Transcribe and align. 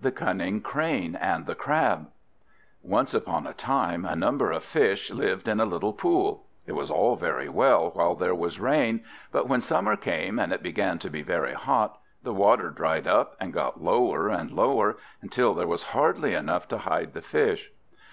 THE 0.00 0.12
CUNNING 0.12 0.60
CRANE 0.60 1.16
AND 1.16 1.46
THE 1.46 1.56
CRAB 1.56 2.06
Once 2.84 3.12
upon 3.12 3.44
a 3.44 3.52
time 3.52 4.04
a 4.04 4.14
number 4.14 4.52
of 4.52 4.62
fish 4.62 5.10
lived 5.10 5.48
in 5.48 5.58
a 5.58 5.64
little 5.64 5.92
pool. 5.92 6.44
It 6.64 6.74
was 6.74 6.92
all 6.92 7.16
very 7.16 7.48
well 7.48 7.90
while 7.90 8.14
there 8.14 8.36
was 8.36 8.60
rain; 8.60 9.02
but 9.32 9.48
when 9.48 9.60
summer 9.60 9.96
came, 9.96 10.38
and 10.38 10.52
it 10.52 10.62
began 10.62 11.00
to 11.00 11.10
be 11.10 11.22
very 11.22 11.54
hot, 11.54 11.98
the 12.22 12.32
water 12.32 12.70
dried 12.70 13.08
up 13.08 13.34
and 13.40 13.52
got 13.52 13.82
lower 13.82 14.28
and 14.28 14.52
lower, 14.52 14.96
until 15.20 15.54
there 15.54 15.66
was 15.66 15.82
hardly 15.90 16.34
enough 16.34 16.68
to 16.68 16.78
hide 16.78 17.12
the 17.12 17.20
fish. 17.20 17.72